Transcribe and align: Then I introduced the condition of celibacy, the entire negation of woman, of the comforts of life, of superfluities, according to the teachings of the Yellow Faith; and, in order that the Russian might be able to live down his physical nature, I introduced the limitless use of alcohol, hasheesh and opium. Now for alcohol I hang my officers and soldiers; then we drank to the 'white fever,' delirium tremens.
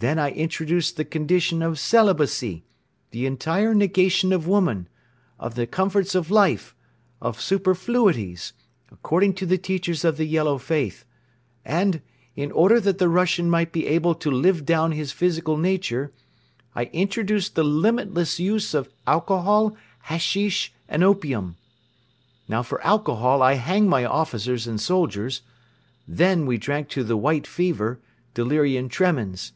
Then 0.00 0.18
I 0.18 0.30
introduced 0.30 0.96
the 0.96 1.04
condition 1.04 1.60
of 1.60 1.78
celibacy, 1.78 2.64
the 3.10 3.26
entire 3.26 3.74
negation 3.74 4.32
of 4.32 4.48
woman, 4.48 4.88
of 5.38 5.56
the 5.56 5.66
comforts 5.66 6.14
of 6.14 6.30
life, 6.30 6.74
of 7.20 7.38
superfluities, 7.38 8.54
according 8.90 9.34
to 9.34 9.44
the 9.44 9.58
teachings 9.58 10.02
of 10.02 10.16
the 10.16 10.24
Yellow 10.24 10.56
Faith; 10.56 11.04
and, 11.66 12.00
in 12.34 12.50
order 12.52 12.80
that 12.80 12.96
the 12.96 13.10
Russian 13.10 13.50
might 13.50 13.72
be 13.72 13.86
able 13.88 14.14
to 14.14 14.30
live 14.30 14.64
down 14.64 14.92
his 14.92 15.12
physical 15.12 15.58
nature, 15.58 16.12
I 16.74 16.84
introduced 16.94 17.54
the 17.54 17.62
limitless 17.62 18.38
use 18.40 18.72
of 18.72 18.88
alcohol, 19.06 19.76
hasheesh 20.08 20.70
and 20.88 21.04
opium. 21.04 21.56
Now 22.48 22.62
for 22.62 22.82
alcohol 22.82 23.42
I 23.42 23.52
hang 23.56 23.86
my 23.86 24.06
officers 24.06 24.66
and 24.66 24.80
soldiers; 24.80 25.42
then 26.08 26.46
we 26.46 26.56
drank 26.56 26.88
to 26.88 27.04
the 27.04 27.18
'white 27.18 27.46
fever,' 27.46 27.98
delirium 28.32 28.88
tremens. 28.88 29.52